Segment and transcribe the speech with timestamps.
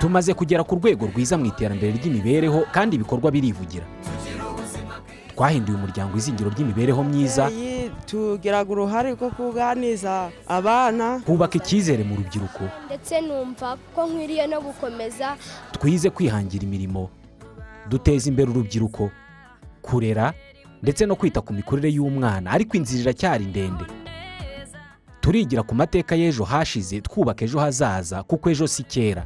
[0.00, 3.84] tumaze kugera ku rwego rwiza mu iterambere ry'imibereho kandi ibikorwa birivugira.
[5.34, 7.50] Twahinduye umuryango izingiro ry'imibereho myiza.
[8.06, 11.20] Tugiraga uruhare rwo kuganiza abana.
[11.24, 12.64] Kubaka icyizere mu rubyiruko.
[12.86, 15.36] Ndetse numva ko nkwiriye no gukomeza.
[15.72, 17.08] Twize kwihangira imirimo.
[17.88, 19.10] Duteza imbere urubyiruko.
[19.82, 20.32] Kurera
[20.82, 22.50] ndetse no kwita ku mikurire y'umwana.
[22.50, 23.84] Ariko inzira iracyari ndende.
[25.20, 27.00] Turigira ku mateka y'ejo hashize.
[27.00, 29.24] Twubaka ejo hazaza kuko ejo si kera.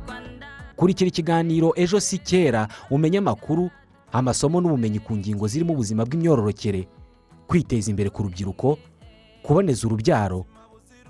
[0.76, 3.70] Kurikira ikiganiro ejo si kera umenye amakuru
[4.12, 6.88] amasomo n'ubumenyi ku ngingo zirimo ubuzima bw'imyororokere
[7.46, 8.78] kwiteza imbere ku rubyiruko
[9.42, 10.44] kuboneza urubyaro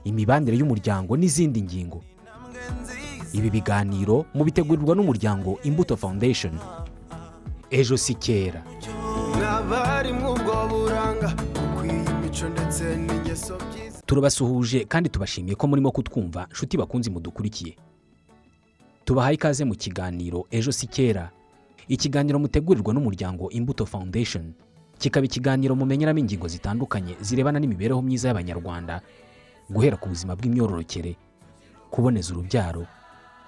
[0.04, 2.00] imibanire y'umuryango n'izindi ngingo.
[3.32, 6.54] Ibi biganiro mubitegurirwa n'umuryango imbuto foundation.
[7.70, 8.62] Ejo si kera.
[14.06, 17.76] Turabasuhuje kandi tubashimiye ko murimo kutwumva nshuti bakunze mudukurikiye
[19.04, 21.30] tubahaye ikaze mu kiganiro ejo si kera.
[21.88, 24.52] Ikiganiro mutegurirwa n'umuryango imbuto foundation.
[24.98, 29.00] Kikaba ikiganiro mumenyeramo ingingo zitandukanye zirebana n'imibereho myiza y'abanyarwanda
[29.70, 31.16] guhera ku buzima bw'imyororokere
[31.90, 32.86] kuboneza urubyaro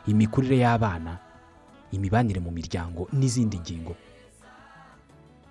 [0.07, 1.19] imikurire y'abana
[1.93, 3.95] imibanire mu miryango n'izindi ngingo.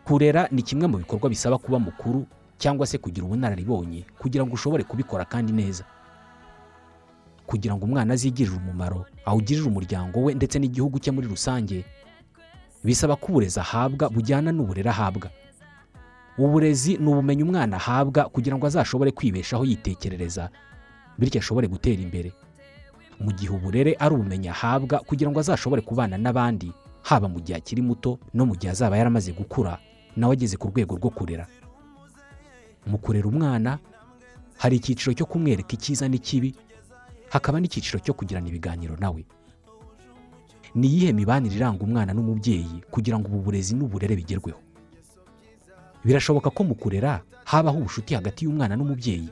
[0.06, 2.28] Kurera ni kimwe mu bikorwa bisaba kuba mukuru
[2.62, 5.84] cyangwa se kugira ubunararibonye kugira ngo ushobore kubikora kandi neza.
[7.48, 11.86] Kugira ngo umwana azigirire umumaro awugirire umuryango we ndetse n'igihugu cye muri rusange
[12.84, 15.30] bisaba ko uburezi ahabwa bujyana n'uburere ahabwa.
[16.38, 20.50] Uburezi ni ubumenyi umwana ahabwa kugira ngo azashobore kwibeshaho yitekerereza
[21.18, 22.32] bityo ashobore gutera imbere.
[23.20, 26.72] Mu gihe uburere ari ubumenyi ahabwa kugira ngo azashobore kubana n'abandi
[27.08, 29.80] haba mu gihe akiri muto no mu gihe azaba yaramaze gukura
[30.18, 31.48] nawe ageze ku rwego rwo kurera.
[32.86, 33.80] Mu kurera umwana
[34.60, 36.52] hari icyiciro cyo kumwereka icyiza n'ikibi
[37.36, 39.26] hakaba n'icyiciro cyo kugirana ibiganiro nawe.
[40.76, 44.60] Ni iyihe mibanire iranga umwana n'umubyeyi kugira ngo ubu burezi n'uburere bigerweho?
[46.06, 49.30] Birashoboka ko mu kurera habaho ubucuti hagati y'umwana n'umubyeyi.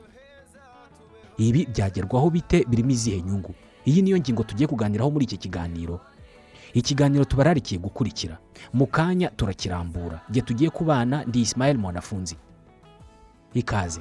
[1.40, 2.64] Ibi byagerwaho bite?
[2.68, 3.54] Birimo izihe nyungu?
[3.88, 6.00] Iyi niyo ngingo tugiye kuganiraho muri iki kiganiro.
[6.74, 8.38] Ikiganiro tubararikiye gukurikira.
[8.72, 10.20] Mu kanya turakirambura.
[10.28, 12.36] Igihe tugiye kubana ndi isimayeli mwanafunzi.
[13.54, 14.00] Ikaze.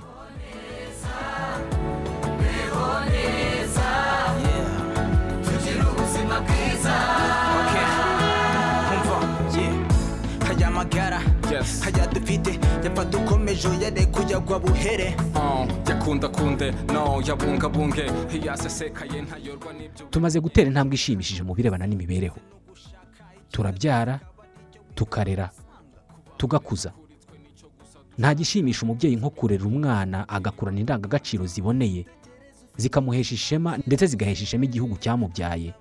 [11.53, 15.15] Magara haya dufite yapfa dukomeje uyare kuyagwa buhere.
[15.35, 18.05] Oh, yakunda kunde no yabungabunge.
[18.45, 22.37] Yasesekaye ntayorwa n'ibyo tumaze gutera intambwe ishimishije mu birebana n'imibereho.
[23.51, 24.19] Turabyara
[24.95, 25.49] tukarera
[26.37, 26.91] tugakuza.
[28.17, 32.05] Nta gishimisha umubyeyi nko kurera umwana agakurana indangagaciro ziboneye
[32.77, 35.73] zikamuhesha ishema ndetse zigahesha ishema igihugu cyamubyaye.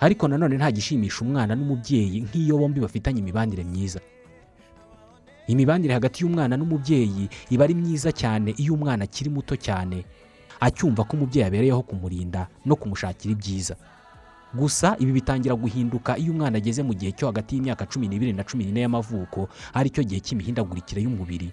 [0.00, 4.00] Ariko nanone nta gishimisha umwana n'umubyeyi nk'iyo bombi bafitanye imibanire myiza.
[5.46, 10.04] Imibanire hagati y'umwana n'umubyeyi iba ari myiza cyane iyo umwana akiri muto cyane.
[10.60, 13.76] Acyumva ko umubyeyi abereyeho kumurinda no kumushakira ibyiza.
[14.56, 18.42] Gusa ibi bitangira guhinduka iyo umwana ageze mu gihe cyo hagati y'imyaka cumi n'ibiri na
[18.44, 21.52] cumi n'ine y'amavuko ari cyo gihe cy'imihindagurikire y'umubiri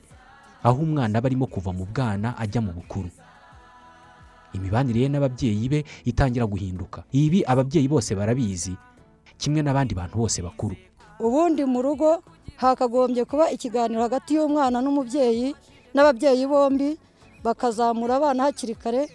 [0.64, 3.10] aho umwana aba arimo kuva mu bwana ajya mu bukuru.
[4.54, 7.04] Imibanire ye n'ababyeyi be itangira guhinduka.
[7.12, 8.78] Ibi ababyeyi bose barabizi
[9.38, 10.75] kimwe n'abandi bantu bose bakuru.
[11.24, 12.20] Ubundi mu rugo
[12.62, 15.56] hakagombye kuba ikiganiro hagati y'umwana n'umubyeyi
[15.96, 16.90] n'ababyeyi bombi
[17.44, 19.08] bakazamura abana hakiri kare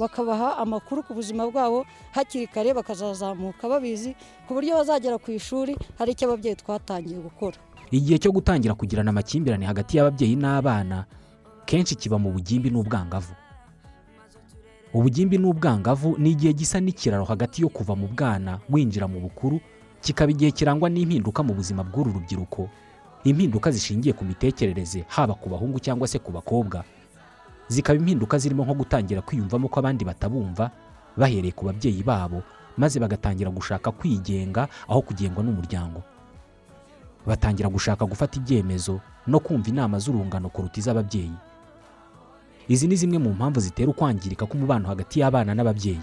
[0.00, 1.84] bakabaha amakuru ku buzima bwabo
[2.16, 4.16] hakiri kare bakazazamuka babizi
[4.48, 7.56] ku buryo bazagera ku ishuri hari icyo ababyeyi twatangiye gukora.
[7.92, 11.04] Igihe cyo gutangira kugirana amakimbirane hagati y'ababyeyi n'abana
[11.68, 13.32] kenshi kiba mu bugimbi n'ubwangavu.
[14.94, 19.60] Ubugimbi n'ubwangavu ni igihe gisa n'ikiraro hagati yo kuva mu bwana winjira mu bukuru
[20.00, 22.68] kikaba igihe kirangwa n'impinduka mu buzima bw'uru rubyiruko.
[23.24, 26.84] Impinduka zishingiye ku mitekerereze haba ku bahungu cyangwa se ku bakobwa.
[27.68, 30.70] Zikaba impinduka zirimo nko gutangira kwiyumvamo ko abandi batabumva
[31.16, 32.42] bahereye ku babyeyi babo
[32.78, 36.02] maze bagatangira gushaka kwigenga aho kugengwa n'umuryango.
[37.26, 41.34] Batangira gushaka gufata ibyemezo no kumva inama z'urungano kuruta iz'ababyeyi.
[42.68, 46.00] Izi ni zimwe mu mpamvu zitera ukwangirika k'umubano hagati y'abana n'ababyeyi.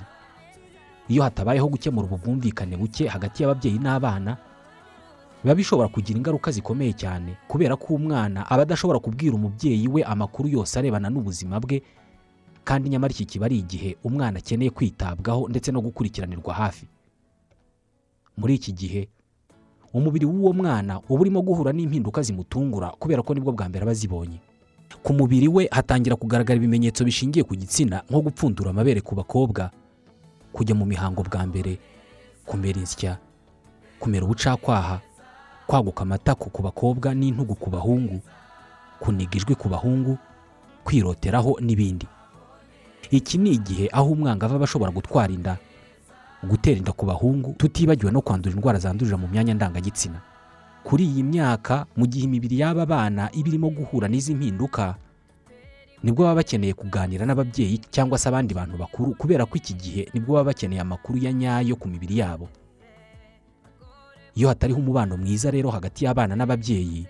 [1.07, 4.38] Iyo hatabayeho gukemura ubu bwumvikane buke hagati y'ababyeyi n'abana
[5.44, 10.50] biba bishobora kugira ingaruka zikomeye cyane kubera ko umwana aba adashobora kubwira umubyeyi we amakuru
[10.50, 11.81] yose arebana n'ubuzima bwe
[12.66, 16.88] kandi nyamara iki kiba ari igihe umwana akeneye kwitabwaho ndetse no gukurikiranirwa hafi.
[18.38, 19.08] Muri iki gihe
[19.94, 23.92] umubiri w'uwo mwana uba urimo guhura n'impinduka zimutungura kubera ko ni bwo bwa mbere aba
[23.94, 24.40] azibonye.
[25.06, 29.69] Ku mubiri we hatangira kugaragara ibimenyetso bishingiye ku gitsina nko gupfundura amabere ku bakobwa
[30.56, 31.75] kujya mu mihango bwa mbere
[32.48, 33.18] kumera insya
[34.00, 35.00] kumera ubucakwaha
[35.68, 38.22] kwaguka amatako ku bakobwa n'intugu ku bahungu
[39.04, 40.18] kuniga ijwi ku bahungu
[40.86, 42.07] kwiroteraho n'ibindi.
[43.12, 45.57] Iki ni igihe aho umwangavu aba ashobora gutwara inda
[46.44, 50.22] gutera inda ku bahungu tutibagiwe no kwandura indwara zandurira mu myanya ndangagitsina.
[50.86, 54.96] Kuri iyi myaka mu gihe imibiri y'aba bana iba irimo guhura n'izi mpinduka
[56.06, 60.06] ni bwo baba bakeneye kuganira n'ababyeyi cyangwa se abandi bantu bakuru kubera ko iki gihe
[60.13, 62.46] ni bwo baba bakeneye amakuru ya nyayo ku mibiri yabo.
[64.38, 67.07] Iyo hatariho umubano mwiza rero hagati y'abana n'ababyeyi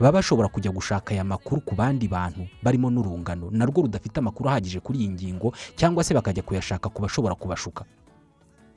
[0.00, 4.80] baba bashobora kujya gushaka aya makuru ku bandi bantu barimo n'urungano narwo rudafite amakuru ahagije
[4.82, 7.84] kuri iyi ngingo cyangwa se bakajya kuyashaka ku bashobora kubashuka.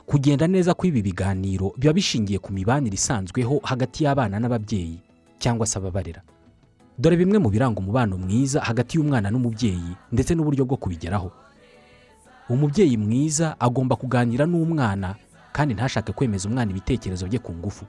[0.05, 5.01] Kugenda neza kw'ibi biganiro biba bishingiye ku mibanire isanzweho hagati y'abana n'ababyeyi
[5.41, 6.21] cyangwa se ababarera.
[6.97, 11.31] Dore bimwe mu biranga umubano mwiza hagati y'umwana n'umubyeyi ndetse n'uburyo bwo kubigeraho.
[12.49, 15.15] Umubyeyi mwiza agomba kuganira n'umwana
[15.53, 17.85] kandi ntashake kwemeza umwana ibitekerezo bye ku ngufu.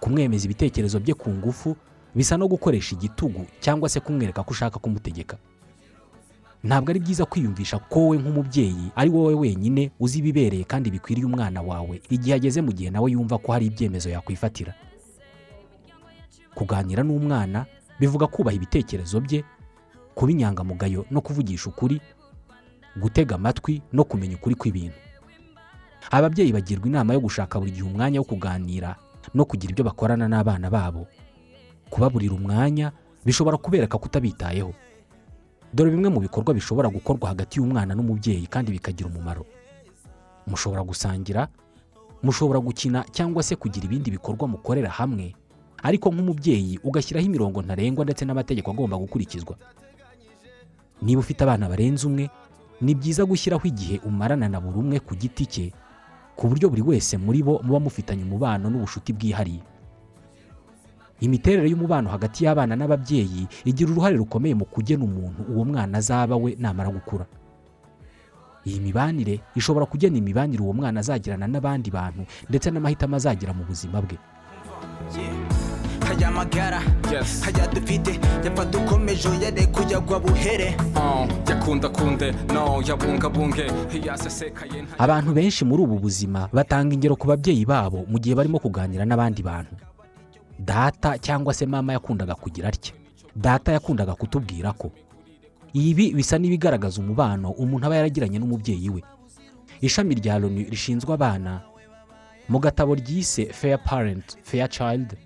[0.00, 1.76] Kumwemeza ibitekerezo bye ku ngufu
[2.14, 5.36] bisa no gukoresha igitugu cyangwa se kumwereka ko ushaka kumutegeka.
[6.64, 11.62] Ntabwo ari byiza kwiyumvisha ko wowe nk'umubyeyi ari wowe wenyine uzi ibibereye kandi bikwiriye umwana
[11.62, 14.74] wawe igihe ageze mu gihe nawe yumva ko hari ibyemezo yakwifatira.
[16.54, 17.66] Kuganira n'umwana
[18.00, 19.44] bivuga kubaha ibitekerezo bye
[20.14, 22.00] kuba inyangamugayo no kuvugisha ukuri
[22.96, 24.96] gutega amatwi no kumenya ukuri kw'ibintu.
[26.10, 28.96] Ababyeyi bagirwa inama yo gushaka buri gihe umwanya wo kuganira
[29.34, 31.06] no kugira ibyo bakorana n'abana babo.
[31.90, 32.92] Kubaburira umwanya
[33.24, 34.74] bishobora kubereka kutabitayeho.
[35.72, 39.46] Dore bimwe mu bikorwa bishobora gukorwa hagati y'umwana n'umubyeyi kandi bikagira umumaro.
[40.46, 41.48] Mushobora gusangira
[42.22, 45.32] mushobora gukina cyangwa se kugira ibindi bikorwa mukorera hamwe
[45.82, 49.56] ariko nk'umubyeyi ugashyiraho imirongo ntarengwa ndetse n'amategeko agomba gukurikizwa.
[51.02, 52.30] Niba ufite abana barenze umwe
[52.80, 55.66] ni byiza gushyiraho igihe umarana na buri umwe ku giti cye
[56.38, 59.62] ku buryo buri wese muri bo muba mufitanye umubano n'ubucuti bwihariye.
[61.22, 66.54] Imiterere y'umubano hagati y'abana n'ababyeyi igira uruhare rukomeye mu kugena umuntu uwo mwana azaba we
[66.58, 67.26] namara gukura.
[68.66, 74.02] Iyi mibanire ishobora kugena imibanire uwo mwana azagirana n'abandi bantu ndetse n'amahitamo azagira mu buzima
[74.02, 74.18] bwe.
[76.08, 76.80] Haya magara
[77.44, 80.76] haya dufite yapfa dukomeje yare kujyagwa buhere.
[80.96, 83.66] Oh, yakunda kunde no yabungabunge
[84.06, 88.58] yasesekaye nta abantu benshi muri ubu buzima batanga ingero ku babyeyi babo mu gihe barimo
[88.58, 89.74] kuganira n'abandi bantu.
[90.58, 92.94] Data cyangwa se mama yakundaga kugira atya?
[93.36, 94.90] Data yakundaga kutubwira ko.
[95.72, 99.02] Ibi bisa n'ibigaragaza umubano umuntu aba yaragiranye n'umubyeyi we.
[99.80, 101.60] Ishami rya loni rishinzwe abana
[102.48, 105.16] mu gatabo ryise fair parent fair child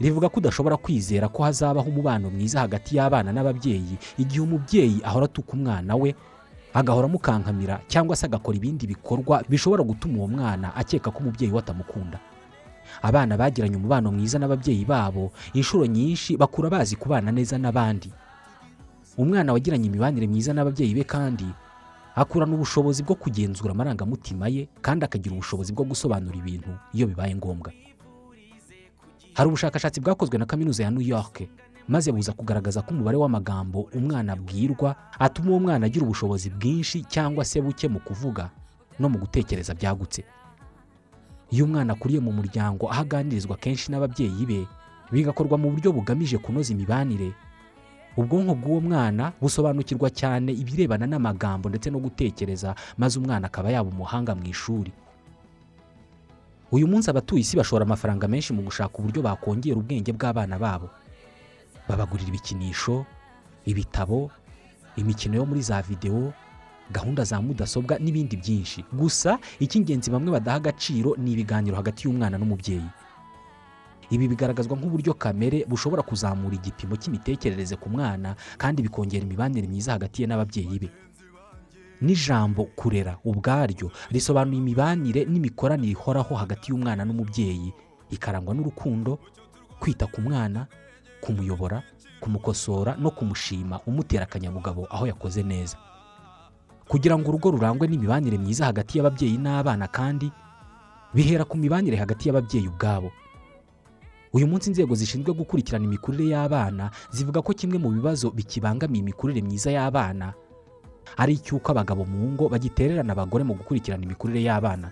[0.00, 3.96] rivuga ko udashobora kwizera ko hazabaho umubano mwiza hagati y'abana n'ababyeyi.
[4.18, 6.14] Igihe umubyeyi ahora atuka umwana we
[6.74, 11.58] agahora amukankamira cyangwa se agakora ibindi bikorwa bishobora gutuma uwo mwana akeka ko umubyeyi we
[11.58, 12.18] atamukunda.
[13.02, 18.10] Abana bagiranye umubano mwiza n'ababyeyi babo inshuro nyinshi bakura bazi kubana neza n'abandi.
[19.16, 21.46] Umwana wagiranye imibanire myiza n'ababyeyi be kandi
[22.16, 27.72] akurana ubushobozi bwo kugenzura amarangamutima ye kandi akagira ubushobozi bwo gusobanura ibintu iyo bibaye ngombwa.
[29.34, 31.42] Hari ubushakashatsi bwakozwe na kaminuza ya new york
[31.88, 37.44] maze buza kugaragaza ko umubare w'amagambo umwana abwirwa atuma uwo mwana agira ubushobozi bwinshi cyangwa
[37.44, 38.50] se buke mu kuvuga
[39.00, 40.24] no mu gutekereza byagutse.
[41.50, 44.60] Iyo umwana akuriye mu muryango aho aganirizwa kenshi n'ababyeyi be
[45.12, 47.32] bigakorwa mu buryo bugamije kunoza imibanire.
[48.16, 54.34] Ubwonko bw'uwo mwana busobanukirwa cyane ibirebana n'amagambo ndetse no gutekereza maze umwana akaba yaba umuhanga
[54.36, 54.92] mu ishuri.
[56.72, 60.88] Uyu munsi abatuye isi bashora amafaranga menshi mu gushaka uburyo bakongera ubwenge bw'abana babo.
[61.88, 63.04] Babagurira ibikinisho
[63.68, 64.30] ibitabo
[64.96, 66.32] imikino yo muri za videwo
[66.92, 68.84] gahunda za mudasobwa n'ibindi byinshi.
[68.92, 72.88] Gusa icy'ingenzi bamwe badaha agaciro ni ibiganiro hagati y'umwana n'umubyeyi.
[74.12, 80.22] Ibi bigaragazwa nk'uburyo kamere bushobora kuzamura igipimo cy'imitekerereze ku mwana kandi bikongera imibanire myiza hagati
[80.22, 80.88] ye n'ababyeyi be.
[82.02, 87.72] N'ijambo kurera ubwaryo risobanuye imibanire n'imikoranire ihoraho hagati y'umwana n'umubyeyi
[88.10, 89.18] ikarangwa n'urukundo
[89.80, 90.66] kwita ku mwana
[91.20, 91.82] kumuyobora
[92.20, 95.76] kumukosora no kumushima umutera akanyabugabo aho yakoze neza.
[96.88, 100.30] Kugira ngo urugo rurangwe n'imibanire myiza hagati y'ababyeyi n'abana kandi
[101.14, 103.10] bihera ku mibanire hagati y'ababyeyi ubwabo.
[104.32, 109.70] Uyu munsi inzego zishinzwe gukurikirana imikurire y'abana zivuga ko kimwe mu bibazo bikibangamiye imikurire myiza
[109.72, 110.32] y'abana
[111.16, 114.90] ari icy'uko abagabo mu ngo bagitererana abagore mu gukurikirana imikurire y'abana.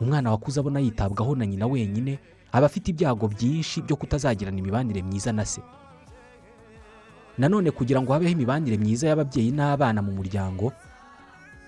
[0.00, 2.18] Umwana wakuze abona yitabwaho na nyina wenyine
[2.52, 5.60] aba afite ibyago byinshi byo kutazagirana imibanire myiza na se.
[7.38, 10.72] Nanone kugira ngo habeho imibanire myiza y'ababyeyi n'abana mu muryango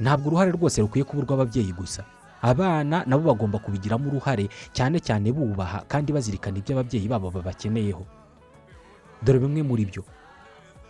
[0.00, 2.05] ntabwo uruhare rwose rukwiye kuba urw'ababyeyi gusa.
[2.43, 8.07] Abana nabo bagomba kubigiramo uruhare cyane cyane bubaha kandi bazirikana ibyo ababyeyi babo babakeneyeho.
[9.23, 10.05] Dore bimwe muri byo.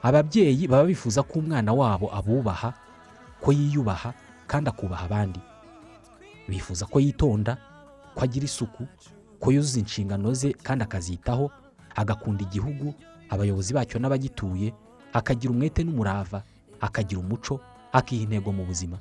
[0.02, 2.72] Ababyeyi baba bifuza ko umwana wabo abubaha
[3.40, 4.12] ko yiyubaha
[4.46, 5.40] kandi akubaha abandi.
[6.48, 7.56] Bifuza ko yitonda
[8.14, 8.86] ko agira isuku
[9.40, 11.50] ko yuzuza inshingano ze kandi akazitaho
[11.94, 12.94] agakunda igihugu
[13.30, 14.72] abayobozi bacyo n'abagituye
[15.12, 16.42] akagira umwete n'umurava
[16.80, 17.60] akagira umuco
[17.92, 18.98] akiha intego mu buzima.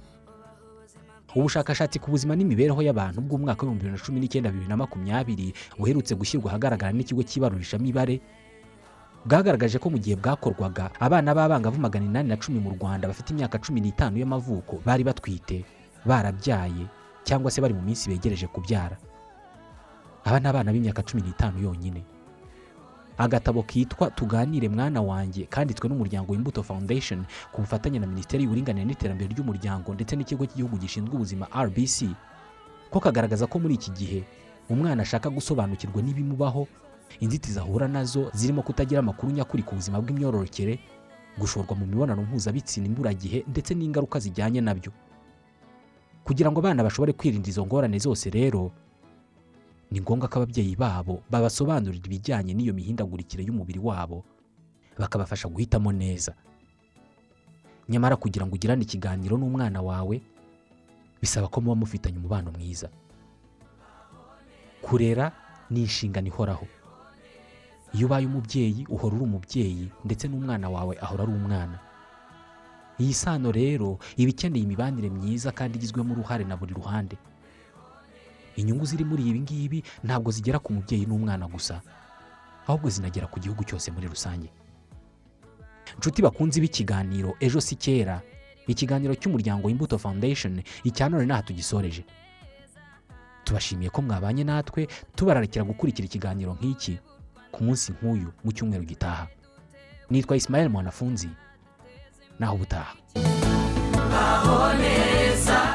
[1.36, 6.16] Ubushakashatsi ku buzima n'imibereho y'abantu bw'umwaka w'ibihumbi bibiri na cumi n'icyenda bibiri na makumyabiri buherutse
[6.18, 8.22] gushyirwa ahagaragara n'ikigo cy'ibarurishamibare
[9.28, 13.60] bwagaragaje ko mu gihe bwakorwaga abana b'abangavu magana inani na cumi mu rwanda bafite imyaka
[13.60, 15.66] cumi n'itanu y'amavuko bari batwite
[16.08, 16.88] barabyaye
[17.28, 18.96] cyangwa se bari mu minsi begereje kubyara.
[20.24, 22.04] Aba ni abana b'imyaka cumi n'itanu yonyine.
[23.18, 29.34] Agatabo kitwa tuganire mwana wanjye kanditswe n'umuryango w'imbuto foundation ku bufatanye na minisiteri y'uburinganire n'iterambere
[29.36, 32.06] ry'umuryango ndetse n'ikigo cy'igihugu gishinzwe ubuzima rbc
[32.94, 34.20] ko kagaragaza ko muri iki gihe
[34.70, 36.68] umwana ashaka gusobanukirwa n'ibimubaho
[37.20, 40.80] inzitizi ahura na zo zirimo kutagira amakuru nyakuri ku buzima bw'imyororokere
[41.38, 44.92] gushorwa mu mibonano mpuzabitsina imburagihe ndetse n'ingaruka zijyanye na byo.
[46.26, 48.72] Kugira ngo abana bashobore kwirinda izo ngorane zose rero
[49.92, 54.24] ni ngombwa ko ababyeyi babo babasobanurira ibijyanye n'iyo mihindagurikire y'umubiri wabo
[55.00, 56.34] bakabafasha guhitamo neza.
[57.90, 60.20] Nyamara kugira ngo ugirane ikiganiro n'umwana wawe
[61.22, 62.90] bisaba ko muba mufitanye umubano mwiza.
[64.82, 65.32] Kurera
[65.70, 66.68] ni inshingano ihoraho.
[67.94, 71.78] Iyo ubaye umubyeyi uhora uri umubyeyi ndetse n'umwana wawe ahora ari umwana.
[73.00, 77.18] Iyi sano rero iba ikeneye imibanire myiza kandi igizwemo uruhare na buri ruhande.
[78.58, 81.82] Inyungu ziri muri ibi ngibi ntabwo zigera ku mubyeyi n'umwana gusa
[82.68, 84.50] ahubwo zinagera ku gihugu cyose muri rusange.
[85.96, 88.22] Inshuti bakunze b'ikiganiro ejo si kera.
[88.68, 92.04] Ikiganiro cy'umuryango w'imbuto foundation icya none ntaha tugisoreje.
[93.48, 97.00] Tubashimiye ko mwabanye natwe tubararikira gukurikira ikiganiro nk'iki.
[97.52, 99.28] Ku munsi nk'uyu mu cyumweru gitaha.
[100.10, 101.30] Nitwa Ismael mwanafunzi.
[102.40, 102.94] Naho ubutaha.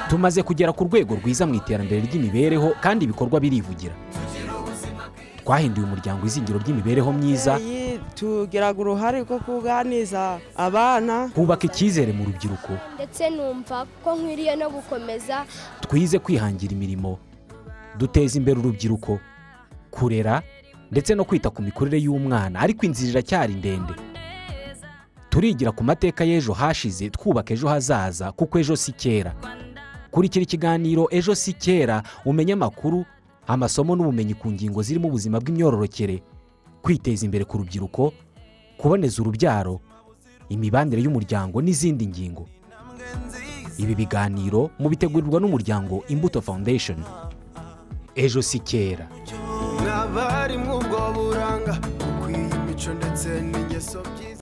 [0.09, 3.95] Tumaze kugera ku rwego rwiza mu iterambere ry'imibereho kandi ibikorwa birivugira.
[5.45, 7.59] Twahinduye umuryango izingiro ry'imibereho myiza.
[8.15, 11.29] Tugiraga uruhare rwo kuganiza abana.
[11.35, 12.73] Kubaka icyizere mu rubyiruko.
[12.95, 15.45] Ndetse numva ko nkwiriye no gukomeza.
[15.81, 17.19] Twize kwihangira imirimo.
[17.99, 19.19] Duteza imbere urubyiruko.
[19.91, 20.43] Kurera
[20.93, 22.61] ndetse no kwita ku mikurire y'umwana.
[22.61, 23.95] Ariko inzira iracyari ndende.
[25.31, 29.33] Turigira ku mateka y'ejo hashize twubaka ejo hazaza kuko ejo si kera.
[30.11, 33.05] Kurikira ikiganiro ejo si kera umenye amakuru
[33.47, 36.23] amasomo n'ubumenyi ku ngingo zirimo ubuzima bw'imyororokere
[36.85, 38.13] kwiteza imbere ku rubyiruko
[38.77, 39.81] kuboneza urubyaro
[40.53, 42.45] imibanire y'umuryango n'izindi ngingo.
[43.81, 47.01] Ibi biganiro mubitegurirwa n'umuryango imbuto foundation.
[48.15, 49.09] Ejo si kera.
[49.83, 54.31] Mwabari mw'ubwo buranga bukwiye imico ndetse n'ingeso byiza.